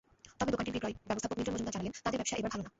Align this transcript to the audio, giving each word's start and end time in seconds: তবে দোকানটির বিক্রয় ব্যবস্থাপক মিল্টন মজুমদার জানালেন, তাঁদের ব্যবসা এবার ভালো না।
তবে 0.39 0.51
দোকানটির 0.53 0.75
বিক্রয় 0.75 0.93
ব্যবস্থাপক 1.09 1.35
মিল্টন 1.37 1.53
মজুমদার 1.53 1.75
জানালেন, 1.75 1.93
তাঁদের 2.03 2.19
ব্যবসা 2.19 2.37
এবার 2.39 2.51
ভালো 2.53 2.63
না। 2.65 2.69